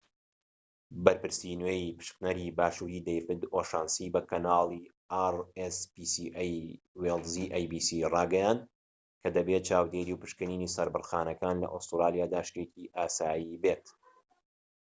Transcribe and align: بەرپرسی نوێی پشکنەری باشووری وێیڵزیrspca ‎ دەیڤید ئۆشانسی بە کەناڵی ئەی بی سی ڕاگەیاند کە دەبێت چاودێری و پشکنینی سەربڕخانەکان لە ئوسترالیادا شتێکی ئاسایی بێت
بەرپرسی 1.05 1.59
نوێی 1.61 1.95
پشکنەری 1.97 2.53
باشووری 2.59 2.91
وێیڵزیrspca 2.93 3.25
‎ 3.25 3.29
دەیڤید 3.29 3.43
ئۆشانسی 3.53 4.11
بە 4.13 4.21
کەناڵی 4.29 4.79
ئەی 7.53 7.65
بی 7.71 7.79
سی 7.87 7.97
ڕاگەیاند 8.13 8.61
کە 9.21 9.29
دەبێت 9.35 9.63
چاودێری 9.69 10.15
و 10.15 10.21
پشکنینی 10.23 10.73
سەربڕخانەکان 10.75 11.55
لە 11.63 11.67
ئوسترالیادا 11.73 12.41
شتێکی 12.49 12.91
ئاسایی 12.97 13.59
بێت 13.63 13.85